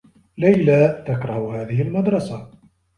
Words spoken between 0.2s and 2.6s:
ليلى تكره هذه المدرسة.